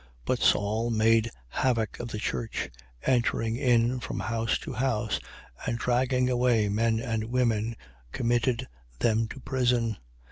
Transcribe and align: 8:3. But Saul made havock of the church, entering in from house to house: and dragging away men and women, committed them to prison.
8:3. 0.01 0.07
But 0.25 0.39
Saul 0.39 0.89
made 0.89 1.29
havock 1.49 1.99
of 1.99 2.07
the 2.07 2.17
church, 2.17 2.71
entering 3.05 3.55
in 3.55 3.99
from 3.99 4.19
house 4.19 4.57
to 4.57 4.73
house: 4.73 5.19
and 5.67 5.77
dragging 5.77 6.27
away 6.27 6.69
men 6.69 6.99
and 6.99 7.25
women, 7.25 7.75
committed 8.11 8.67
them 8.97 9.27
to 9.27 9.39
prison. 9.39 9.97